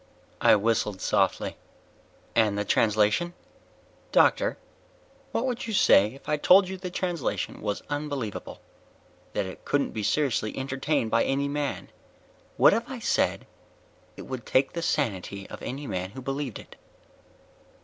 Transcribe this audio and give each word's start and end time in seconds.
I 0.41 0.55
whistled 0.55 0.99
softly. 0.99 1.57
"And 2.35 2.57
the 2.57 2.65
translation?" 2.65 3.35
"Doctor, 4.11 4.57
what 5.31 5.45
would 5.45 5.67
you 5.67 5.73
say 5.75 6.15
if 6.15 6.27
I 6.27 6.37
told 6.37 6.67
you 6.67 6.75
the 6.75 6.89
translation 6.89 7.61
was 7.61 7.83
unbelievable; 7.87 8.61
that 9.33 9.45
it 9.45 9.63
couldn't 9.63 9.91
be 9.91 10.01
seriously 10.01 10.57
entertained 10.57 11.11
by 11.11 11.23
any 11.23 11.47
man? 11.47 11.91
What 12.57 12.73
if 12.73 12.89
I 12.89 12.97
said 12.97 13.41
that 13.41 13.45
it 14.17 14.21
would 14.23 14.43
take 14.47 14.73
the 14.73 14.81
sanity 14.81 15.47
of 15.51 15.61
any 15.61 15.85
man 15.85 16.09
who 16.09 16.21
believed 16.23 16.57
it?" 16.57 16.77